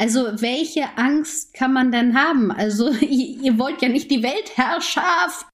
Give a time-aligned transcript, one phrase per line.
[0.00, 2.50] Also welche Angst kann man denn haben?
[2.50, 5.46] Also ihr, ihr wollt ja nicht die Weltherrschaft.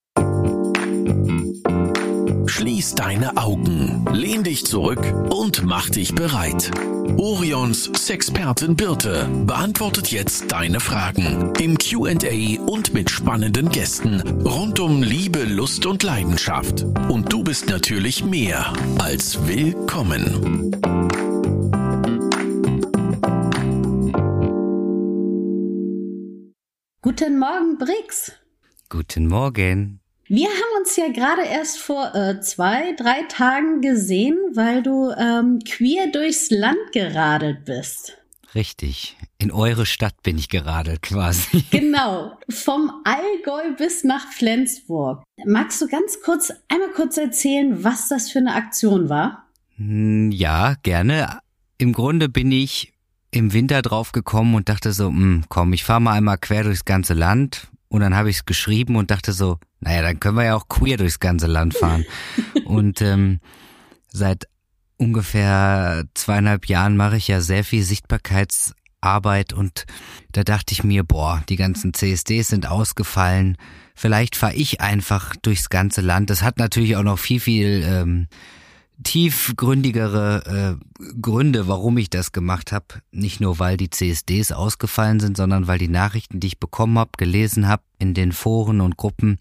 [2.49, 6.71] Schließ deine Augen, lehn dich zurück und mach dich bereit.
[7.17, 15.03] Orions Sexpertin Birte beantwortet jetzt deine Fragen im QA und mit spannenden Gästen rund um
[15.03, 16.85] Liebe, Lust und Leidenschaft.
[17.09, 20.71] Und du bist natürlich mehr als willkommen.
[27.19, 28.33] Guten Morgen, Brix.
[28.91, 30.01] Guten Morgen.
[30.27, 35.61] Wir haben uns ja gerade erst vor äh, zwei, drei Tagen gesehen, weil du ähm,
[35.61, 38.19] queer durchs Land geradelt bist.
[38.55, 39.17] Richtig.
[39.39, 41.65] In eure Stadt bin ich geradelt quasi.
[41.71, 42.39] Genau.
[42.51, 45.23] Vom Allgäu bis nach Flensburg.
[45.47, 49.47] Magst du ganz kurz, einmal kurz erzählen, was das für eine Aktion war?
[49.79, 51.39] Hm, ja, gerne.
[51.79, 52.93] Im Grunde bin ich
[53.37, 56.87] im Winter drauf gekommen und dachte so, hm, komm, ich fahre mal einmal quer durchs
[56.87, 57.69] ganze Land.
[57.89, 60.69] Und dann habe ich es geschrieben und dachte so, naja, dann können wir ja auch
[60.69, 62.05] queer durchs ganze Land fahren.
[62.65, 63.41] und ähm,
[64.09, 64.49] seit
[64.97, 69.85] ungefähr zweieinhalb Jahren mache ich ja sehr viel Sichtbarkeitsarbeit und
[70.33, 73.59] da dachte ich mir, boah, die ganzen CSDs sind ausgefallen.
[73.95, 76.31] Vielleicht fahre ich einfach durchs ganze Land.
[76.31, 78.29] Das hat natürlich auch noch viel, viel ähm,
[79.03, 82.87] tiefgründigere äh, Gründe, warum ich das gemacht habe.
[83.11, 87.11] Nicht nur, weil die CSDs ausgefallen sind, sondern weil die Nachrichten, die ich bekommen habe,
[87.17, 89.39] gelesen habe in den Foren und Gruppen,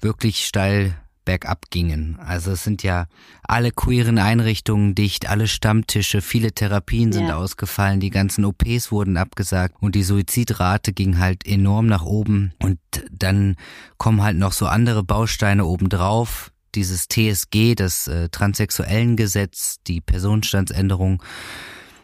[0.00, 2.18] wirklich steil bergab gingen.
[2.20, 3.06] Also es sind ja
[3.42, 7.36] alle queeren Einrichtungen dicht, alle Stammtische, viele Therapien sind ja.
[7.36, 12.78] ausgefallen, die ganzen OPs wurden abgesagt und die Suizidrate ging halt enorm nach oben und
[13.10, 13.56] dann
[13.98, 21.22] kommen halt noch so andere Bausteine obendrauf, dieses TSG, das äh, Transsexuellengesetz, die Personenstandsänderung,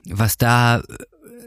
[0.08, 0.82] was da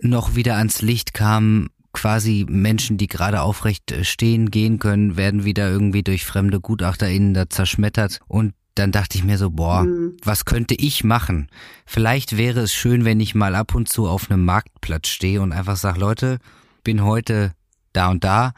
[0.01, 5.43] noch wieder ans Licht kam, quasi Menschen, die gerade aufrecht äh, stehen, gehen können, werden
[5.43, 10.17] wieder irgendwie durch fremde GutachterInnen da zerschmettert und dann dachte ich mir so, boah, mhm.
[10.23, 11.49] was könnte ich machen?
[11.85, 15.51] Vielleicht wäre es schön, wenn ich mal ab und zu auf einem Marktplatz stehe und
[15.51, 16.39] einfach sage, Leute,
[16.83, 17.53] bin heute
[17.91, 18.53] da und da,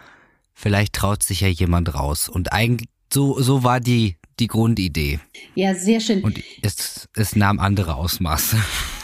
[0.53, 2.29] vielleicht traut sich ja jemand raus.
[2.29, 5.19] Und eigentlich so, so war die die Grundidee.
[5.55, 6.23] Ja, sehr schön.
[6.23, 8.57] Und es, es nahm andere Ausmaße.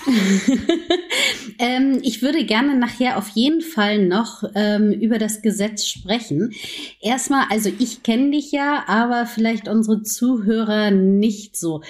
[1.59, 6.53] ähm, ich würde gerne nachher auf jeden Fall noch ähm, über das Gesetz sprechen.
[7.01, 11.81] Erstmal, also ich kenne dich ja, aber vielleicht unsere Zuhörer nicht so.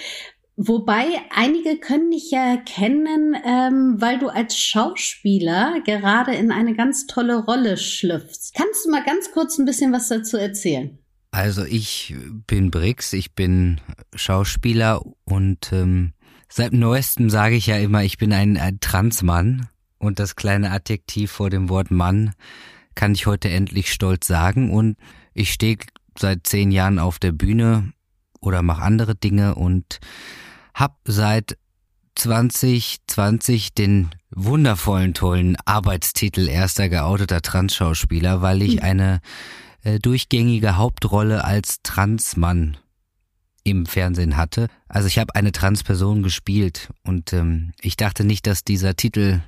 [0.62, 7.06] Wobei einige können dich ja kennen, ähm, weil du als Schauspieler gerade in eine ganz
[7.06, 8.52] tolle Rolle schlüpfst.
[8.54, 10.99] Kannst du mal ganz kurz ein bisschen was dazu erzählen?
[11.32, 12.14] Also ich
[12.46, 13.80] bin Brix, ich bin
[14.14, 16.12] Schauspieler und ähm,
[16.48, 19.68] seit neuestem sage ich ja immer, ich bin ein, ein Transmann
[19.98, 22.32] und das kleine Adjektiv vor dem Wort Mann
[22.96, 24.96] kann ich heute endlich stolz sagen und
[25.32, 25.78] ich stehe
[26.18, 27.92] seit zehn Jahren auf der Bühne
[28.40, 30.00] oder mache andere Dinge und
[30.74, 31.56] hab seit
[32.16, 38.82] 2020 den wundervollen, tollen Arbeitstitel erster geouteter Transschauspieler, weil ich hm.
[38.82, 39.20] eine
[39.82, 42.76] äh, durchgängige Hauptrolle als Transmann
[43.64, 44.68] im Fernsehen hatte.
[44.88, 49.40] Also ich habe eine Transperson gespielt und ähm, ich dachte nicht, dass dieser Titel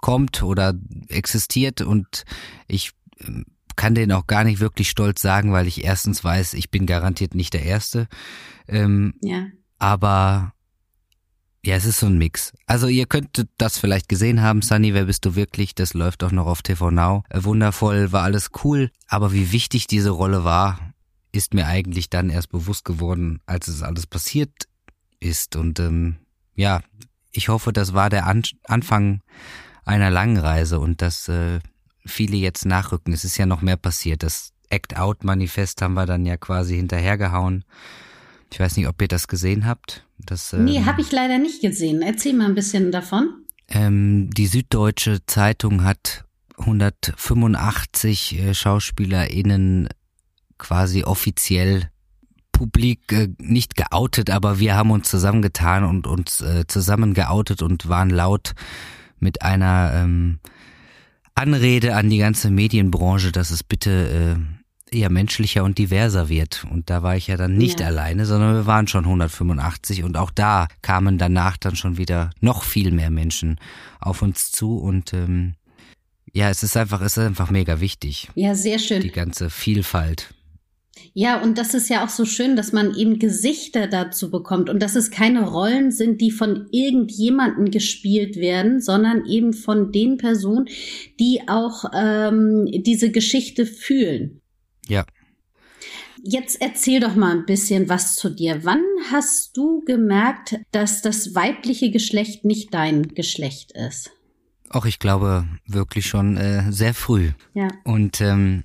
[0.00, 0.74] kommt oder
[1.08, 2.24] existiert und
[2.66, 3.44] ich ähm,
[3.76, 7.34] kann den auch gar nicht wirklich stolz sagen, weil ich erstens weiß, ich bin garantiert
[7.34, 8.08] nicht der Erste.
[8.66, 9.46] Ähm, ja.
[9.78, 10.52] Aber
[11.64, 12.52] ja, es ist so ein Mix.
[12.66, 15.74] Also ihr könntet das vielleicht gesehen haben, Sunny, wer bist du wirklich?
[15.74, 17.24] Das läuft auch noch auf TV Now.
[17.30, 18.90] Äh, wundervoll, war alles cool.
[19.08, 20.78] Aber wie wichtig diese Rolle war,
[21.32, 24.68] ist mir eigentlich dann erst bewusst geworden, als es alles passiert
[25.20, 25.56] ist.
[25.56, 26.16] Und ähm,
[26.54, 26.80] ja,
[27.32, 29.20] ich hoffe, das war der An Anfang
[29.84, 31.60] einer langen Reise und dass äh,
[32.06, 33.12] viele jetzt nachrücken.
[33.12, 34.22] Es ist ja noch mehr passiert.
[34.22, 37.64] Das Act-Out-Manifest haben wir dann ja quasi hinterhergehauen.
[38.52, 40.04] Ich weiß nicht, ob ihr das gesehen habt.
[40.18, 42.02] Das, ähm, nee, habe ich leider nicht gesehen.
[42.02, 43.44] Erzähl mal ein bisschen davon.
[43.68, 46.24] Ähm, die Süddeutsche Zeitung hat
[46.56, 49.88] 185 äh, SchauspielerInnen
[50.56, 51.90] quasi offiziell
[52.52, 57.88] publik äh, nicht geoutet, aber wir haben uns zusammengetan und uns äh, zusammen geoutet und
[57.88, 58.54] waren laut
[59.20, 60.40] mit einer ähm,
[61.34, 64.57] Anrede an die ganze Medienbranche, dass es bitte äh,
[64.92, 66.66] eher menschlicher und diverser wird.
[66.70, 67.86] Und da war ich ja dann nicht ja.
[67.86, 72.62] alleine, sondern wir waren schon 185 und auch da kamen danach dann schon wieder noch
[72.62, 73.58] viel mehr Menschen
[74.00, 75.54] auf uns zu und ähm,
[76.32, 78.28] ja, es ist einfach, es ist einfach mega wichtig.
[78.34, 79.00] Ja, sehr schön.
[79.00, 80.34] Die ganze Vielfalt.
[81.14, 84.80] Ja, und das ist ja auch so schön, dass man eben Gesichter dazu bekommt und
[84.82, 90.68] dass es keine Rollen sind, die von irgendjemanden gespielt werden, sondern eben von den Personen,
[91.18, 94.37] die auch ähm, diese Geschichte fühlen.
[94.88, 95.04] Ja.
[96.22, 98.64] Jetzt erzähl doch mal ein bisschen was zu dir.
[98.64, 104.10] Wann hast du gemerkt, dass das weibliche Geschlecht nicht dein Geschlecht ist?
[104.70, 107.30] Auch ich glaube wirklich schon äh, sehr früh.
[107.54, 107.68] Ja.
[107.84, 108.64] Und ähm,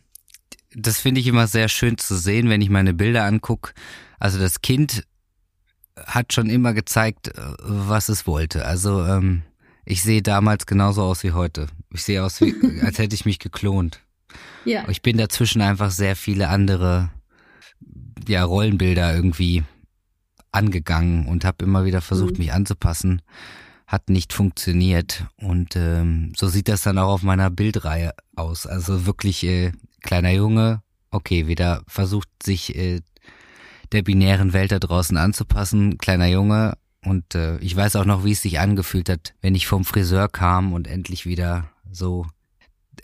[0.76, 3.74] das finde ich immer sehr schön zu sehen, wenn ich meine Bilder angucke.
[4.20, 5.06] Also das Kind
[5.96, 8.66] hat schon immer gezeigt, äh, was es wollte.
[8.66, 9.44] Also ähm,
[9.86, 11.68] ich sehe damals genauso aus wie heute.
[11.92, 14.02] Ich sehe aus, wie, als hätte ich mich geklont.
[14.66, 14.88] Ja.
[14.90, 17.10] Ich bin dazwischen einfach sehr viele andere
[18.28, 19.64] ja, Rollenbilder irgendwie
[20.52, 22.40] angegangen und habe immer wieder versucht, mhm.
[22.40, 23.22] mich anzupassen.
[23.88, 25.26] Hat nicht funktioniert.
[25.38, 28.66] Und ähm, so sieht das dann auch auf meiner Bildreihe aus.
[28.66, 29.72] Also wirklich äh,
[30.02, 30.82] kleiner Junge,
[31.12, 33.02] okay, wieder versucht sich äh,
[33.92, 36.78] der binären Welt da draußen anzupassen, kleiner Junge.
[37.04, 40.30] Und äh, ich weiß auch noch, wie es sich angefühlt hat, wenn ich vom Friseur
[40.30, 42.26] kam und endlich wieder so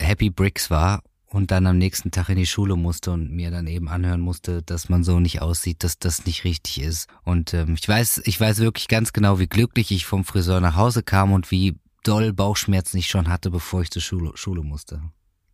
[0.00, 3.66] Happy Bricks war und dann am nächsten Tag in die Schule musste und mir dann
[3.66, 7.08] eben anhören musste, dass man so nicht aussieht, dass das nicht richtig ist.
[7.24, 10.76] Und ähm, ich weiß, ich weiß wirklich ganz genau, wie glücklich ich vom Friseur nach
[10.76, 15.02] Hause kam und wie doll Bauchschmerzen ich schon hatte, bevor ich zur Schule, Schule musste.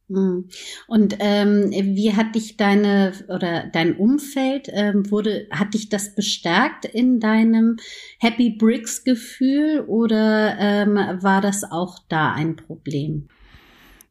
[0.08, 0.49] Hm.
[0.87, 6.84] Und ähm, wie hat dich deine oder dein Umfeld ähm, wurde hat dich das bestärkt
[6.84, 7.76] in deinem
[8.20, 13.29] Happy Bricks Gefühl oder ähm, war das auch da ein Problem?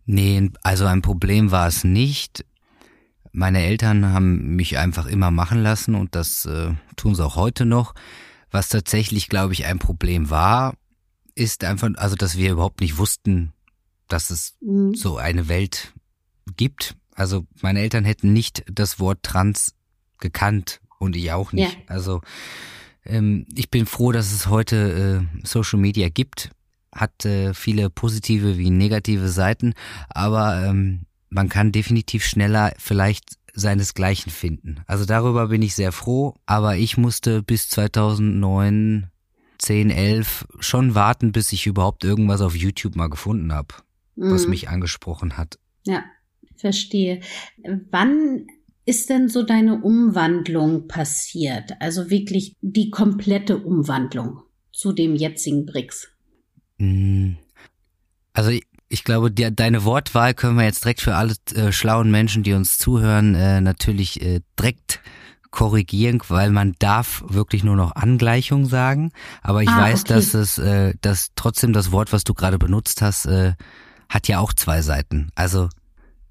[0.05, 2.45] Nee, also ein Problem war es nicht.
[3.31, 7.65] Meine Eltern haben mich einfach immer machen lassen und das äh, tun sie auch heute
[7.65, 7.93] noch.
[8.51, 10.75] Was tatsächlich, glaube ich, ein Problem war,
[11.33, 13.51] ist einfach, also dass wir überhaupt nicht wussten,
[14.07, 14.93] dass es mhm.
[14.95, 15.93] so eine Welt
[16.55, 16.95] gibt.
[17.13, 19.73] Also meine Eltern hätten nicht das Wort Trans
[20.19, 21.73] gekannt und ich auch nicht.
[21.73, 21.79] Ja.
[21.87, 22.21] Also
[23.03, 26.51] ähm, ich bin froh, dass es heute äh, Social Media gibt
[26.95, 29.73] hat äh, viele positive wie negative Seiten,
[30.09, 34.81] aber ähm, man kann definitiv schneller vielleicht seinesgleichen finden.
[34.87, 39.07] Also darüber bin ich sehr froh, aber ich musste bis 2009,
[39.57, 43.75] 10, 11 schon warten, bis ich überhaupt irgendwas auf YouTube mal gefunden habe,
[44.15, 44.31] mhm.
[44.31, 45.57] was mich angesprochen hat.
[45.85, 46.03] Ja,
[46.57, 47.21] verstehe.
[47.91, 48.47] Wann
[48.85, 51.71] ist denn so deine Umwandlung passiert?
[51.79, 56.14] Also wirklich die komplette Umwandlung zu dem jetzigen BRICS?
[56.79, 57.37] Hm.
[58.33, 58.51] Also
[58.87, 62.53] ich glaube, die, deine Wortwahl können wir jetzt direkt für alle äh, schlauen Menschen, die
[62.53, 64.99] uns zuhören, äh, natürlich äh, direkt
[65.51, 69.11] korrigieren, weil man darf wirklich nur noch Angleichung sagen.
[69.41, 70.13] Aber ich ah, weiß, okay.
[70.13, 73.53] dass es, äh, dass trotzdem das Wort, was du gerade benutzt hast, äh,
[74.09, 75.29] hat ja auch zwei Seiten.
[75.33, 75.69] Also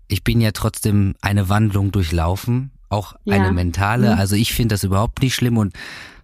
[0.08, 3.36] ich bin ja trotzdem eine Wandlung durchlaufen, auch ja.
[3.36, 4.12] eine mentale.
[4.12, 4.18] Mhm.
[4.18, 5.74] Also ich finde das überhaupt nicht schlimm und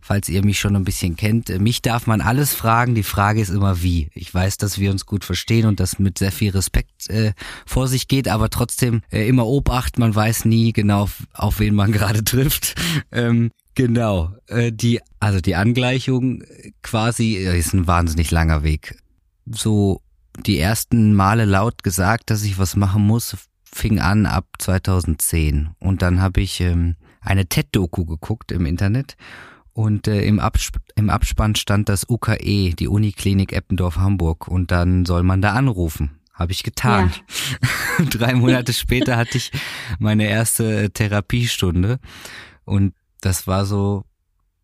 [0.00, 1.48] falls ihr mich schon ein bisschen kennt.
[1.60, 4.08] Mich darf man alles fragen, die Frage ist immer wie.
[4.14, 7.32] Ich weiß, dass wir uns gut verstehen und das mit sehr viel Respekt äh,
[7.66, 11.92] vor sich geht, aber trotzdem äh, immer Obacht, man weiß nie genau, auf, wen man
[11.92, 12.74] gerade trifft.
[13.12, 16.42] Ähm, genau, äh, die, also die Angleichung
[16.82, 18.96] quasi äh, ist ein wahnsinnig langer Weg.
[19.46, 20.02] So
[20.46, 26.02] die ersten Male laut gesagt, dass ich was machen muss, fing an ab 2010 und
[26.02, 29.16] dann habe ich ähm, eine TED-Doku geguckt im Internet
[29.80, 34.46] und äh, im, Absp im Abspann stand das UKE, die Uniklinik Eppendorf Hamburg.
[34.46, 36.20] Und dann soll man da anrufen.
[36.34, 37.10] Habe ich getan.
[37.98, 38.04] Ja.
[38.10, 39.50] Drei Monate später hatte ich
[39.98, 41.98] meine erste äh, Therapiestunde.
[42.64, 44.04] Und das war so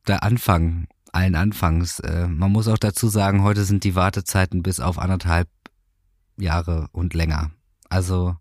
[0.07, 2.01] der Anfang allen Anfangs.
[2.01, 5.49] Äh, man muss auch dazu sagen, heute sind die Wartezeiten bis auf anderthalb
[6.37, 7.53] Jahre und länger.
[7.89, 8.37] Also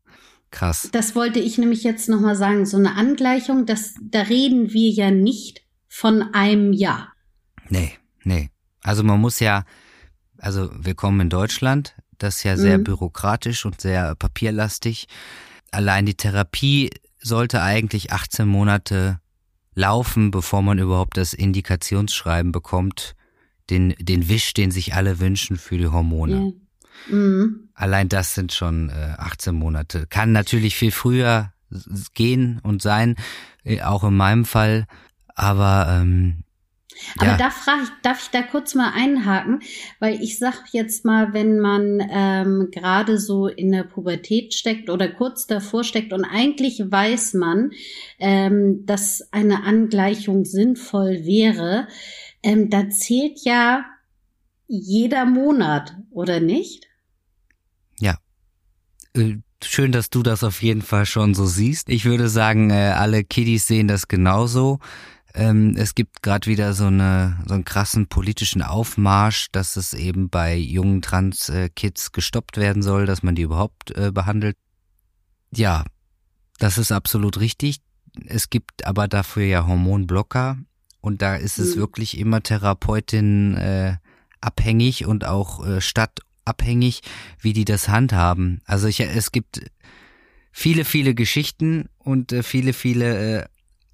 [0.51, 0.89] krass.
[0.91, 2.65] Das wollte ich nämlich jetzt nochmal sagen.
[2.65, 5.64] So eine Angleichung, das, da reden wir ja nicht
[5.95, 7.13] von einem Jahr.
[7.69, 7.93] Nee,
[8.25, 8.49] nee.
[8.81, 9.63] Also man muss ja,
[10.37, 12.83] also willkommen in Deutschland, das ist ja sehr mhm.
[12.83, 15.07] bürokratisch und sehr papierlastig.
[15.71, 16.89] Allein die Therapie
[17.21, 19.21] sollte eigentlich 18 Monate
[19.73, 23.15] laufen, bevor man überhaupt das Indikationsschreiben bekommt,
[23.69, 26.53] den, den Wisch, den sich alle wünschen für die Hormone.
[27.07, 27.15] Ja.
[27.15, 27.69] Mhm.
[27.73, 30.07] Allein das sind schon äh, 18 Monate.
[30.07, 31.53] Kann natürlich viel früher
[32.13, 33.15] gehen und sein,
[33.63, 34.87] äh, auch in meinem Fall.
[35.35, 36.45] Aber ähm,
[37.17, 37.37] aber ja.
[37.37, 39.61] da frage ich, darf ich da kurz mal einhaken,
[39.99, 45.09] weil ich sag jetzt mal, wenn man ähm, gerade so in der Pubertät steckt oder
[45.09, 47.71] kurz davor steckt und eigentlich weiß man,
[48.19, 51.87] ähm, dass eine Angleichung sinnvoll wäre,
[52.43, 53.85] ähm, da zählt ja
[54.67, 56.87] jeder Monat, oder nicht?
[57.99, 58.17] Ja.
[59.13, 61.89] Äh, schön, dass du das auf jeden Fall schon so siehst.
[61.89, 64.79] Ich würde sagen, äh, alle Kiddies sehen das genauso.
[65.35, 70.29] Ähm, es gibt gerade wieder so eine so einen krassen politischen Aufmarsch, dass es eben
[70.29, 74.55] bei jungen Trans-Kids gestoppt werden soll, dass man die überhaupt äh, behandelt.
[75.53, 75.83] Ja,
[76.57, 77.81] das ist absolut richtig.
[78.25, 80.57] Es gibt aber dafür ja Hormonblocker
[81.01, 81.79] und da ist es mhm.
[81.81, 83.97] wirklich immer Therapeutin äh,
[84.39, 87.01] abhängig und auch äh, stadtabhängig,
[87.41, 88.61] wie die das handhaben.
[88.65, 89.69] Also ich, es gibt
[90.51, 93.45] viele, viele Geschichten und äh, viele, viele äh,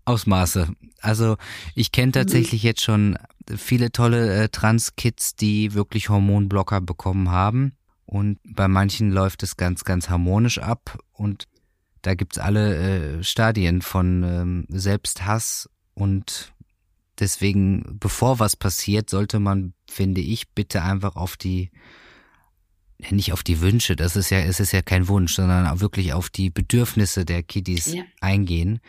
[0.06, 0.70] Ausmaße.
[1.02, 1.38] Also
[1.76, 2.68] ich kenne tatsächlich mhm.
[2.68, 3.18] jetzt schon
[3.56, 7.74] viele tolle äh, Trans-Kids, die wirklich Hormonblocker bekommen haben.
[8.06, 11.00] Und bei manchen läuft es ganz, ganz harmonisch ab.
[11.14, 11.48] Und
[12.02, 16.54] da gibt's alle äh, Stadien von ähm, Selbsthass und
[17.20, 21.70] deswegen, bevor was passiert, sollte man, finde ich, bitte einfach auf die
[23.10, 26.14] nicht auf die Wünsche, das ist ja, es ist ja kein Wunsch, sondern auch wirklich
[26.14, 28.04] auf die Bedürfnisse der Kiddies ja.
[28.20, 28.80] eingehen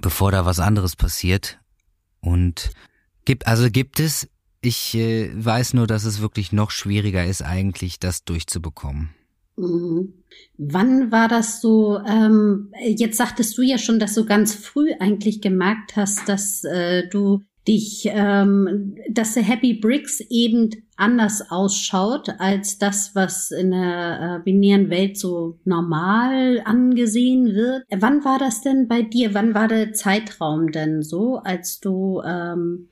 [0.00, 1.58] bevor da was anderes passiert.
[2.20, 2.70] Und
[3.24, 4.28] gibt, also gibt es,
[4.60, 9.10] ich äh, weiß nur, dass es wirklich noch schwieriger ist, eigentlich das durchzubekommen.
[9.56, 10.12] Mhm.
[10.58, 11.98] Wann war das so?
[12.06, 17.08] Ähm, jetzt sagtest du ja schon, dass du ganz früh eigentlich gemerkt hast, dass äh,
[17.08, 24.38] du dich, ähm, dass der Happy Bricks eben anders ausschaut als das, was in der
[24.40, 27.84] äh, binären Welt so normal angesehen wird.
[27.90, 29.34] Wann war das denn bei dir?
[29.34, 32.22] Wann war der Zeitraum denn so, als du?
[32.24, 32.88] Ähm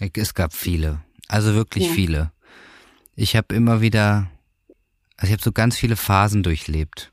[0.00, 1.92] es gab viele, also wirklich ja.
[1.92, 2.32] viele.
[3.14, 4.28] Ich habe immer wieder,
[5.16, 7.12] also ich habe so ganz viele Phasen durchlebt.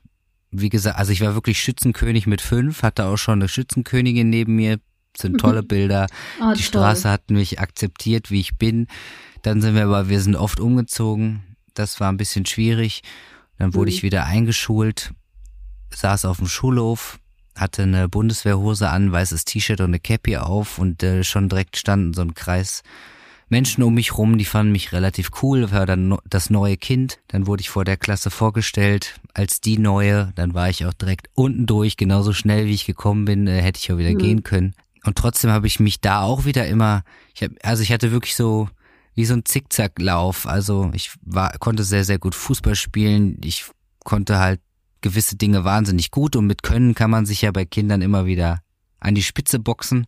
[0.50, 4.56] Wie gesagt, also ich war wirklich Schützenkönig mit fünf, hatte auch schon eine Schützenkönigin neben
[4.56, 4.78] mir,
[5.16, 6.06] sind tolle Bilder.
[6.40, 6.62] Oh, die toll.
[6.62, 8.86] Straße hat mich akzeptiert, wie ich bin.
[9.42, 11.42] Dann sind wir aber, wir sind oft umgezogen.
[11.74, 13.02] Das war ein bisschen schwierig.
[13.58, 13.96] Dann wurde mhm.
[13.96, 15.12] ich wieder eingeschult,
[15.94, 17.18] saß auf dem Schulhof,
[17.56, 22.14] hatte eine Bundeswehrhose an, weißes T-Shirt und eine Cappy auf und äh, schon direkt standen
[22.14, 22.82] so ein Kreis
[23.52, 27.18] Menschen um mich rum, die fanden mich relativ cool, war dann das neue Kind.
[27.28, 30.32] Dann wurde ich vor der Klasse vorgestellt als die neue.
[30.36, 33.78] Dann war ich auch direkt unten durch, genauso schnell wie ich gekommen bin, äh, hätte
[33.78, 34.18] ich auch wieder mhm.
[34.18, 34.74] gehen können.
[35.04, 37.02] Und trotzdem habe ich mich da auch wieder immer,
[37.34, 38.68] ich hab, also ich hatte wirklich so
[39.14, 40.46] wie so ein Zickzacklauf.
[40.46, 43.38] Also ich war, konnte sehr, sehr gut Fußball spielen.
[43.44, 43.66] Ich
[44.04, 44.60] konnte halt
[45.00, 48.60] gewisse Dinge wahnsinnig gut und mit Können kann man sich ja bei Kindern immer wieder
[49.00, 50.06] an die Spitze boxen.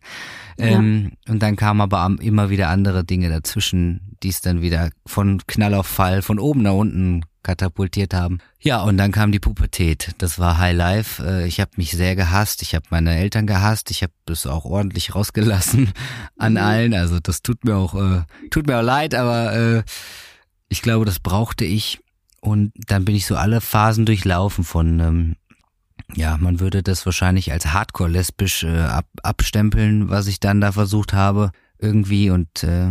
[0.57, 0.67] Ja.
[0.67, 5.41] Ähm, und dann kamen aber immer wieder andere Dinge dazwischen, die es dann wieder von
[5.47, 8.39] Knall auf Fall, von oben nach unten katapultiert haben.
[8.59, 10.13] Ja, und dann kam die Pubertät.
[10.17, 11.23] Das war High Life.
[11.23, 12.61] Äh, ich habe mich sehr gehasst.
[12.61, 13.91] Ich habe meine Eltern gehasst.
[13.91, 15.93] Ich habe das auch ordentlich rausgelassen
[16.37, 16.59] an mhm.
[16.59, 16.93] allen.
[16.93, 19.83] Also das tut mir auch äh, tut mir auch leid, aber äh,
[20.67, 21.99] ich glaube, das brauchte ich.
[22.41, 25.35] Und dann bin ich so alle Phasen durchlaufen von ähm,
[26.13, 30.71] ja, man würde das wahrscheinlich als hardcore lesbisch äh, ab, abstempeln, was ich dann da
[30.71, 32.89] versucht habe irgendwie und äh,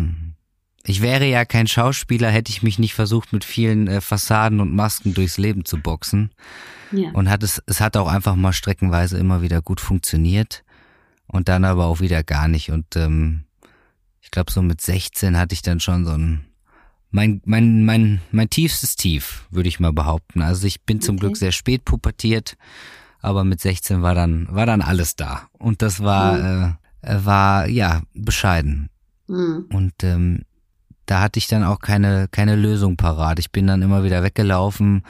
[0.87, 4.75] ich wäre ja kein Schauspieler, hätte ich mich nicht versucht, mit vielen äh, Fassaden und
[4.75, 6.31] Masken durchs Leben zu boxen.
[6.93, 7.11] Ja.
[7.12, 10.62] Und hat es, es hat auch einfach mal streckenweise immer wieder gut funktioniert.
[11.26, 12.71] Und dann aber auch wieder gar nicht.
[12.71, 13.45] Und ähm,
[14.21, 16.45] ich glaube, so mit 16 hatte ich dann schon so ein
[17.14, 20.43] mein, mein, mein, mein tiefstes Tief, würde ich mal behaupten.
[20.43, 21.21] Also ich bin zum okay.
[21.21, 22.57] Glück sehr spät pubertiert,
[23.21, 25.49] aber mit 16 war dann, war dann alles da.
[25.53, 26.76] Und das war, mhm.
[27.03, 28.91] äh, war ja bescheiden.
[29.29, 29.67] Mhm.
[29.73, 30.43] Und ähm,
[31.07, 33.39] da hatte ich dann auch keine, keine Lösung parat.
[33.39, 35.03] Ich bin dann immer wieder weggelaufen,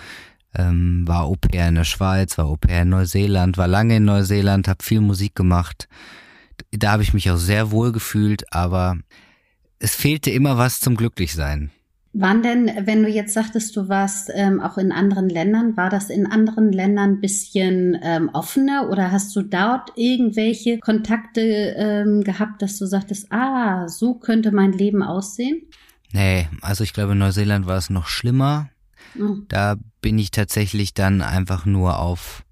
[0.55, 4.05] ähm, war Au pair in der Schweiz, war Au pair in Neuseeland, war lange in
[4.05, 5.89] Neuseeland, habe viel Musik gemacht.
[6.71, 8.97] Da habe ich mich auch sehr wohl gefühlt, aber
[9.79, 11.71] es fehlte immer was zum Glücklichsein.
[12.17, 16.11] Wann denn, wenn du jetzt sagtest, du warst ähm, auch in anderen Ländern, war das
[16.11, 22.79] in anderen Ländern bisschen ähm, offener oder hast du dort irgendwelche Kontakte ähm, gehabt, dass
[22.79, 25.63] du sagtest, ah, so könnte mein Leben aussehen?
[26.15, 28.71] Nee, also ich glaube, in Neuseeland war es noch schlimmer.
[29.17, 29.47] Mhm.
[29.49, 32.45] Da bin ich tatsächlich dann einfach nur auf,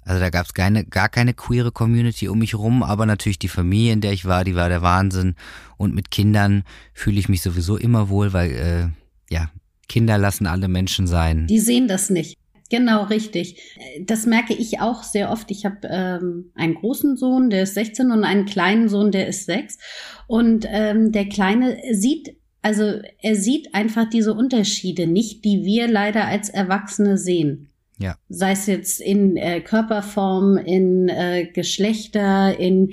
[0.00, 3.48] also da gab es keine, gar keine queere Community um mich rum, aber natürlich die
[3.48, 5.34] Familie, in der ich war, die war der Wahnsinn.
[5.76, 8.88] Und mit Kindern fühle ich mich sowieso immer wohl, weil äh,
[9.30, 9.50] ja,
[9.90, 11.46] Kinder lassen alle Menschen sein.
[11.48, 12.38] Die sehen das nicht.
[12.70, 13.60] Genau, richtig.
[14.00, 15.50] Das merke ich auch sehr oft.
[15.50, 19.44] Ich habe ähm, einen großen Sohn, der ist 16 und einen kleinen Sohn, der ist
[19.44, 19.76] 6.
[20.26, 22.36] Und ähm, der Kleine sieht
[22.66, 27.68] also er sieht einfach diese Unterschiede nicht, die wir leider als Erwachsene sehen.
[27.98, 28.18] Ja.
[28.28, 32.92] Sei es jetzt in äh, Körperform, in äh, Geschlechter, in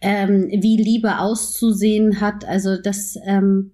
[0.00, 2.46] ähm, wie Liebe auszusehen hat.
[2.46, 3.72] Also das ähm,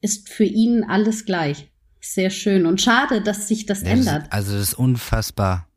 [0.00, 1.70] ist für ihn alles gleich.
[2.00, 4.22] Sehr schön und schade, dass sich das ja, ändert.
[4.22, 5.68] Das, also das ist unfassbar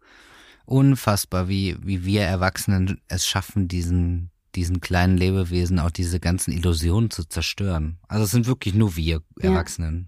[0.65, 7.09] unfassbar, wie, wie wir Erwachsenen es schaffen, diesen, diesen kleinen Lebewesen auch diese ganzen Illusionen
[7.09, 7.97] zu zerstören.
[8.07, 10.07] Also es sind wirklich nur wir Erwachsenen.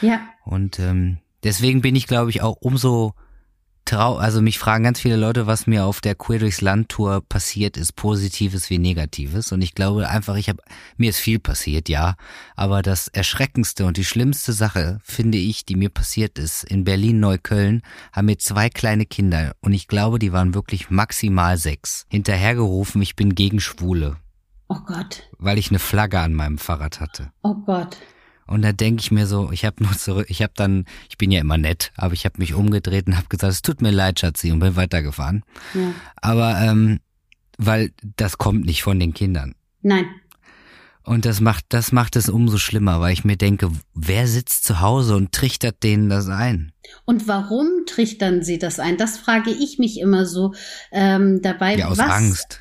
[0.00, 0.08] Ja.
[0.08, 0.20] ja.
[0.44, 3.14] Und ähm, deswegen bin ich, glaube ich, auch umso
[3.84, 7.20] trau, also mich fragen ganz viele Leute, was mir auf der Queer durchs Land Tour
[7.20, 9.52] passiert ist, positives wie negatives.
[9.52, 10.62] Und ich glaube einfach, ich habe
[10.96, 12.16] mir ist viel passiert, ja,
[12.56, 17.20] aber das erschreckendste und die schlimmste Sache finde ich, die mir passiert ist, in Berlin
[17.20, 23.02] Neukölln haben mir zwei kleine Kinder und ich glaube, die waren wirklich maximal sechs hinterhergerufen,
[23.02, 24.16] ich bin gegen Schwule.
[24.68, 25.28] Oh Gott.
[25.38, 27.30] Weil ich eine Flagge an meinem Fahrrad hatte.
[27.42, 27.98] Oh Gott.
[28.46, 31.30] Und da denke ich mir so, ich habe nur zurück, ich habe dann, ich bin
[31.30, 34.20] ja immer nett, aber ich habe mich umgedreht und habe gesagt, es tut mir leid,
[34.20, 35.42] Schatzi, und bin weitergefahren.
[35.74, 35.92] Ja.
[36.16, 37.00] Aber ähm,
[37.58, 39.54] weil das kommt nicht von den Kindern.
[39.82, 40.06] Nein.
[41.04, 44.80] Und das macht, das macht es umso schlimmer, weil ich mir denke, wer sitzt zu
[44.80, 46.72] Hause und trichtert denen das ein?
[47.04, 48.96] Und warum trichtern sie das ein?
[48.98, 50.54] Das frage ich mich immer so
[50.92, 51.76] ähm, dabei.
[51.76, 52.60] Ja, aus was, Angst.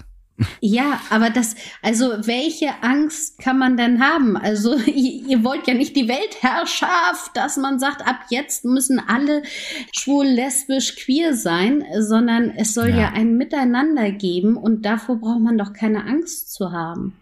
[0.59, 4.38] Ja, aber das, also welche Angst kann man denn haben?
[4.38, 9.43] Also ihr wollt ja nicht die Weltherrschaft, dass man sagt, ab jetzt müssen alle
[9.91, 15.41] schwul, lesbisch, queer sein, sondern es soll ja, ja ein Miteinander geben und davor braucht
[15.41, 17.13] man doch keine Angst zu haben.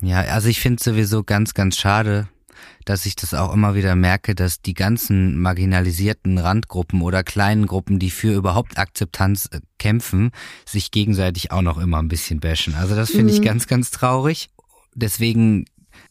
[0.00, 2.28] Ja, also ich finde sowieso ganz, ganz schade,
[2.84, 7.98] dass ich das auch immer wieder merke, dass die ganzen marginalisierten Randgruppen oder kleinen Gruppen,
[7.98, 10.30] die für überhaupt Akzeptanz äh, kämpfen,
[10.66, 12.74] sich gegenseitig auch noch immer ein bisschen bashen.
[12.74, 13.38] Also das finde mhm.
[13.38, 14.50] ich ganz, ganz traurig.
[14.94, 15.64] Deswegen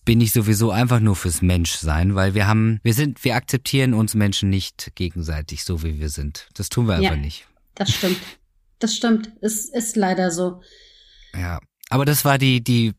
[0.06, 4.15] bin ich sowieso einfach nur fürs Menschsein, weil wir haben, wir sind, wir akzeptieren uns
[4.15, 6.48] Menschen nicht gegenseitig so wie wir sind.
[6.53, 7.48] Das tun wir einfach nicht.
[7.75, 8.18] Das stimmt.
[8.80, 9.32] Das stimmt.
[9.42, 10.62] Es ist leider so.
[11.34, 11.60] Ja.
[11.89, 12.94] Aber das war die, die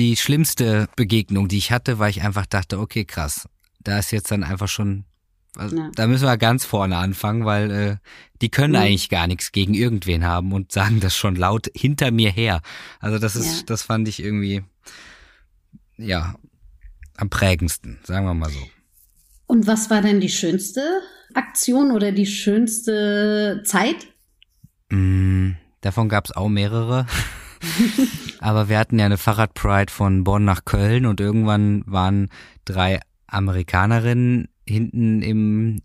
[0.00, 3.46] die schlimmste Begegnung, die ich hatte, weil ich einfach dachte, okay, krass,
[3.80, 5.04] da ist jetzt dann einfach schon,
[5.56, 5.90] also, ja.
[5.94, 7.96] da müssen wir ganz vorne anfangen, weil äh,
[8.40, 8.80] die können mhm.
[8.80, 12.62] eigentlich gar nichts gegen irgendwen haben und sagen das schon laut hinter mir her.
[12.98, 13.62] Also das ist, ja.
[13.66, 14.62] das fand ich irgendwie,
[15.98, 16.34] ja,
[17.18, 18.60] am prägendsten, sagen wir mal so.
[19.46, 20.80] Und was war denn die schönste
[21.34, 24.08] Aktion oder die schönste Zeit?
[24.88, 25.50] Mm,
[25.82, 27.06] davon gab es auch mehrere.
[28.40, 32.28] Aber wir hatten ja eine Fahrradpride von Bonn nach Köln und irgendwann waren
[32.64, 35.82] drei Amerikanerinnen hinten im,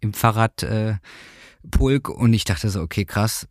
[0.00, 1.00] im Fahrradpulk
[2.08, 3.48] äh, und ich dachte so, okay, krass,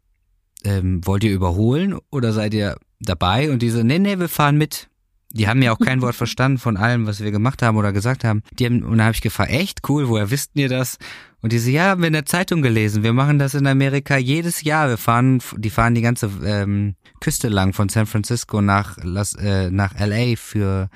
[0.63, 3.51] ähm, wollt ihr überholen oder seid ihr dabei?
[3.51, 4.89] Und die so, nee, nee, wir fahren mit.
[5.35, 8.23] Die haben ja auch kein Wort verstanden von allem, was wir gemacht haben oder gesagt
[8.23, 8.41] haben.
[8.57, 10.97] Die haben, und dann habe ich gefragt, echt cool, woher wisst ihr das?
[11.41, 13.03] Und die so, ja, haben wir in der Zeitung gelesen.
[13.03, 14.87] Wir machen das in Amerika jedes Jahr.
[14.87, 19.69] Wir fahren, die fahren die ganze ähm, Küste lang von San Francisco nach Las, äh,
[19.69, 20.89] nach LA für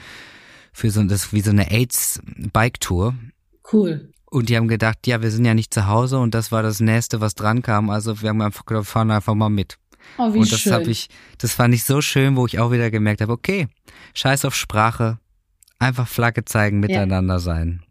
[0.71, 2.21] für so das wie so eine AIDS
[2.53, 3.15] Bike Tour.
[3.71, 4.09] Cool.
[4.25, 6.79] Und die haben gedacht, ja, wir sind ja nicht zu Hause und das war das
[6.79, 7.89] nächste, was dran kam.
[7.89, 9.77] Also wir haben einfach gedacht, wir fahren einfach mal mit.
[10.17, 12.91] Oh, wie und das habe ich, das fand ich so schön, wo ich auch wieder
[12.91, 13.67] gemerkt habe, okay,
[14.13, 15.19] scheiß auf Sprache,
[15.79, 17.39] einfach Flagge zeigen, miteinander ja.
[17.39, 17.83] sein.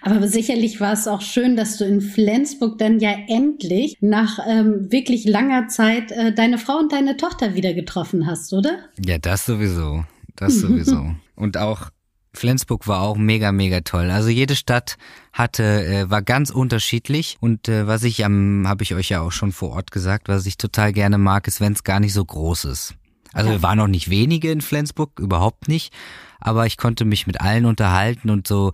[0.00, 4.90] Aber sicherlich war es auch schön, dass du in Flensburg dann ja endlich nach ähm,
[4.90, 8.78] wirklich langer Zeit äh, deine Frau und deine Tochter wieder getroffen hast, oder?
[9.04, 10.04] Ja, das sowieso.
[10.36, 11.14] Das sowieso.
[11.34, 11.90] und auch
[12.38, 14.10] Flensburg war auch mega, mega toll.
[14.10, 14.96] Also jede Stadt
[15.32, 19.32] hatte, äh, war ganz unterschiedlich und äh, was ich am, habe ich euch ja auch
[19.32, 22.24] schon vor Ort gesagt, was ich total gerne mag, ist, wenn es gar nicht so
[22.24, 22.94] groß ist.
[23.32, 23.56] Also ja.
[23.56, 25.92] wir waren noch nicht wenige in Flensburg, überhaupt nicht,
[26.40, 28.72] aber ich konnte mich mit allen unterhalten und so.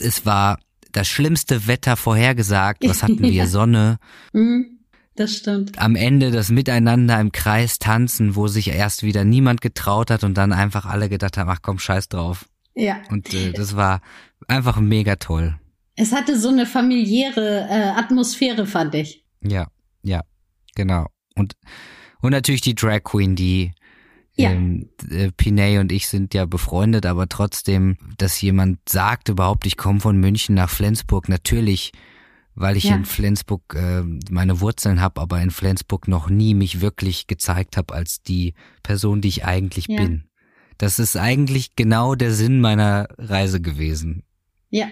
[0.00, 0.58] Es war
[0.92, 2.86] das schlimmste Wetter vorhergesagt.
[2.86, 3.46] Was hatten wir?
[3.46, 3.98] Sonne.
[4.32, 4.74] Mhm.
[5.16, 5.78] Das stimmt.
[5.78, 10.34] Am Ende das Miteinander im Kreis tanzen, wo sich erst wieder niemand getraut hat und
[10.34, 12.46] dann einfach alle gedacht haben, ach komm, scheiß drauf.
[12.74, 13.02] Ja.
[13.10, 14.00] Und äh, das war
[14.48, 15.58] einfach mega toll.
[15.96, 19.24] Es hatte so eine familiäre äh, Atmosphäre, fand ich.
[19.42, 19.68] Ja,
[20.02, 20.22] ja,
[20.74, 21.06] genau.
[21.36, 21.54] Und,
[22.20, 23.72] und natürlich die Drag Queen, die
[24.36, 24.50] ja.
[24.50, 29.76] ähm, äh, Pinay und ich sind ja befreundet, aber trotzdem, dass jemand sagt überhaupt, ich
[29.76, 31.92] komme von München nach Flensburg, natürlich,
[32.56, 32.96] weil ich ja.
[32.96, 37.94] in Flensburg äh, meine Wurzeln habe, aber in Flensburg noch nie mich wirklich gezeigt habe
[37.94, 40.02] als die Person, die ich eigentlich ja.
[40.02, 40.24] bin.
[40.78, 44.22] Das ist eigentlich genau der Sinn meiner Reise gewesen.
[44.70, 44.88] Ja,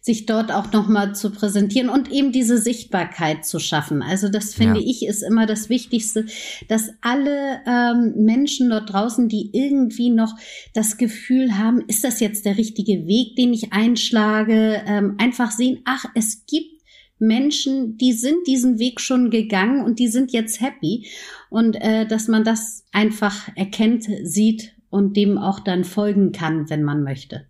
[0.00, 4.02] sich dort auch nochmal zu präsentieren und eben diese Sichtbarkeit zu schaffen.
[4.02, 4.86] Also das finde ja.
[4.88, 6.26] ich ist immer das Wichtigste,
[6.66, 10.34] dass alle ähm, Menschen dort draußen, die irgendwie noch
[10.74, 15.78] das Gefühl haben, ist das jetzt der richtige Weg, den ich einschlage, ähm, einfach sehen,
[15.84, 16.82] ach, es gibt
[17.20, 21.06] Menschen, die sind diesen Weg schon gegangen und die sind jetzt happy.
[21.50, 26.82] Und äh, dass man das einfach erkennt, sieht und dem auch dann folgen kann, wenn
[26.82, 27.46] man möchte.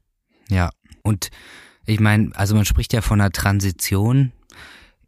[0.48, 0.70] Ja,
[1.02, 1.30] und
[1.86, 4.32] ich meine, also man spricht ja von einer Transition.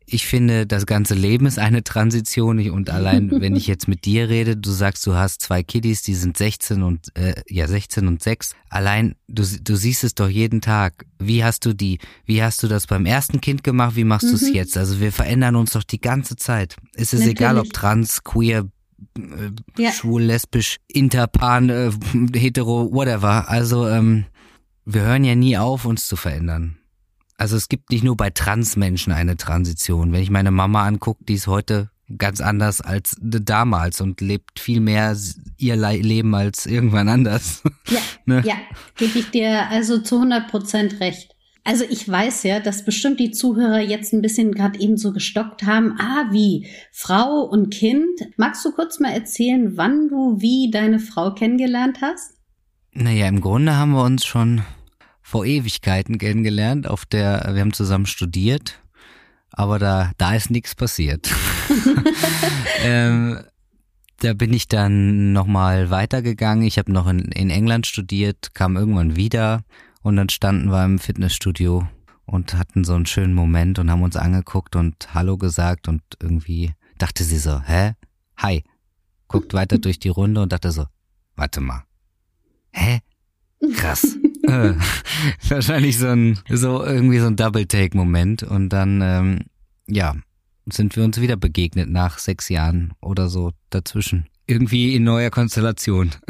[0.05, 4.29] ich finde, das ganze Leben ist eine Transition und allein, wenn ich jetzt mit dir
[4.29, 8.23] rede, du sagst, du hast zwei Kiddies, die sind 16 und äh, ja 16 und
[8.23, 8.55] 6.
[8.68, 11.07] Allein, du, du siehst es doch jeden Tag.
[11.18, 13.97] Wie hast du die, wie hast du das beim ersten Kind gemacht?
[13.97, 14.31] Wie machst mhm.
[14.31, 14.77] du es jetzt?
[14.77, 16.77] Also wir verändern uns doch die ganze Zeit.
[16.95, 17.38] Es ist Natürlich.
[17.38, 18.66] egal, ob trans, queer,
[19.17, 19.93] äh, ja.
[19.93, 21.91] schwul, lesbisch, interpan, äh,
[22.35, 23.49] hetero, whatever.
[23.49, 24.25] Also ähm,
[24.85, 26.79] wir hören ja nie auf, uns zu verändern.
[27.37, 30.12] Also es gibt nicht nur bei Transmenschen eine Transition.
[30.12, 34.81] Wenn ich meine Mama angucke, die ist heute ganz anders als damals und lebt viel
[34.81, 35.17] mehr
[35.57, 37.62] ihr Leben als irgendwann anders.
[37.88, 38.43] Ja, ne?
[38.45, 38.57] ja,
[38.97, 41.32] gebe ich dir also zu 100 Prozent recht.
[41.64, 45.62] Also ich weiß ja, dass bestimmt die Zuhörer jetzt ein bisschen gerade eben so gestockt
[45.62, 45.96] haben.
[45.98, 46.66] Ah, wie?
[46.90, 48.20] Frau und Kind.
[48.37, 52.33] Magst du kurz mal erzählen, wann du wie deine Frau kennengelernt hast?
[52.92, 54.62] Naja, im Grunde haben wir uns schon
[55.22, 56.88] vor Ewigkeiten kennengelernt.
[56.88, 58.81] Auf der, wir haben zusammen studiert,
[59.51, 61.31] aber da, da ist nichts passiert.
[62.85, 63.38] ähm,
[64.18, 66.66] da bin ich dann nochmal weitergegangen.
[66.66, 69.62] Ich habe noch in, in England studiert, kam irgendwann wieder
[70.03, 71.88] und dann standen wir im Fitnessstudio
[72.25, 76.73] und hatten so einen schönen Moment und haben uns angeguckt und Hallo gesagt und irgendwie
[76.99, 77.93] dachte sie so, hä?
[78.37, 78.65] Hi.
[79.29, 80.87] Guckt weiter durch die Runde und dachte so,
[81.37, 81.85] warte mal.
[82.73, 83.01] Hä?
[83.75, 84.17] Krass.
[84.43, 84.75] Äh,
[85.49, 89.38] wahrscheinlich so ein, so irgendwie so ein Double-Take-Moment und dann, ähm,
[89.87, 90.17] ja,
[90.67, 94.27] sind wir uns wieder begegnet nach sechs Jahren oder so dazwischen.
[94.53, 96.11] Irgendwie in neuer Konstellation.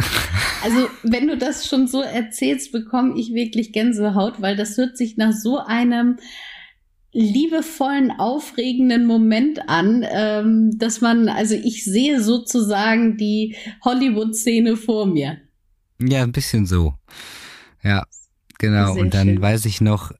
[0.64, 5.16] Also, wenn du das schon so erzählst, bekomme ich wirklich Gänsehaut, weil das hört sich
[5.16, 6.18] nach so einem
[7.12, 15.38] liebevollen, aufregenden Moment an, ähm, dass man, also ich sehe sozusagen die Hollywood-Szene vor mir.
[15.98, 16.94] Ja, ein bisschen so.
[17.82, 18.04] Ja,
[18.58, 18.94] genau.
[18.94, 19.42] Sehr und dann schön.
[19.42, 20.12] weiß ich noch,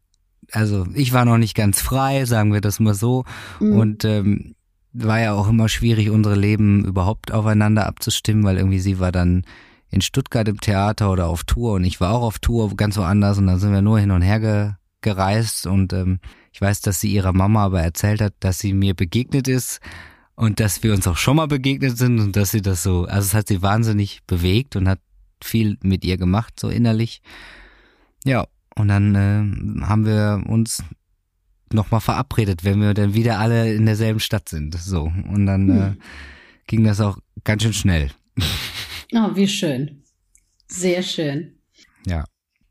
[0.51, 3.25] also ich war noch nicht ganz frei, sagen wir das mal so.
[3.61, 3.77] Mhm.
[3.77, 4.55] Und ähm,
[4.93, 9.45] war ja auch immer schwierig, unsere Leben überhaupt aufeinander abzustimmen, weil irgendwie sie war dann
[9.91, 13.39] in Stuttgart im Theater oder auf Tour und ich war auch auf Tour ganz woanders
[13.39, 16.21] und dann sind wir nur hin und her ge gereist und ähm,
[16.53, 19.81] ich weiß, dass sie ihrer Mama aber erzählt hat, dass sie mir begegnet ist
[20.37, 23.27] und dass wir uns auch schon mal begegnet sind und dass sie das so, also
[23.27, 25.01] es hat sie wahnsinnig bewegt und hat
[25.43, 27.21] viel mit ihr gemacht, so innerlich.
[28.25, 30.85] Ja, und dann äh, haben wir uns
[31.75, 34.75] nochmal verabredet, wenn wir dann wieder alle in derselben Stadt sind.
[34.75, 35.03] So.
[35.03, 35.97] Und dann äh, hm.
[36.67, 38.11] ging das auch ganz schön schnell.
[39.15, 40.03] Oh, wie schön.
[40.69, 41.59] Sehr schön.
[42.07, 42.25] Ja.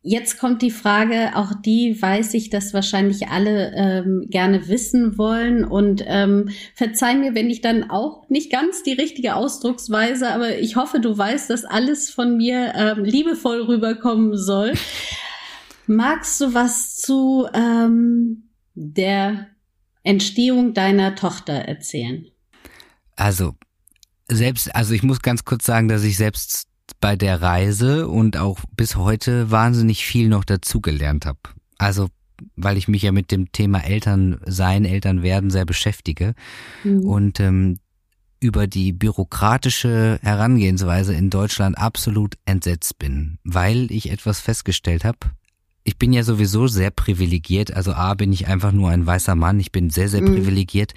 [0.03, 5.63] Jetzt kommt die Frage, auch die weiß ich, dass wahrscheinlich alle ähm, gerne wissen wollen.
[5.63, 10.75] Und ähm, verzeih mir, wenn ich dann auch nicht ganz die richtige Ausdrucksweise, aber ich
[10.75, 14.73] hoffe, du weißt, dass alles von mir ähm, liebevoll rüberkommen soll.
[15.85, 19.47] Magst du was zu ähm, der
[20.03, 22.25] Entstehung deiner Tochter erzählen?
[23.15, 23.55] Also,
[24.27, 26.67] selbst, also ich muss ganz kurz sagen, dass ich selbst
[26.99, 31.39] bei der Reise und auch bis heute wahnsinnig viel noch dazugelernt habe.
[31.77, 32.09] Also
[32.55, 36.33] weil ich mich ja mit dem Thema Eltern sein, Eltern werden sehr beschäftige
[36.83, 37.05] mhm.
[37.05, 37.77] und ähm,
[38.39, 45.19] über die bürokratische Herangehensweise in Deutschland absolut entsetzt bin, weil ich etwas festgestellt habe.
[45.83, 49.59] Ich bin ja sowieso sehr privilegiert, also A bin ich einfach nur ein weißer Mann,
[49.59, 50.35] ich bin sehr, sehr mhm.
[50.35, 50.93] privilegiert,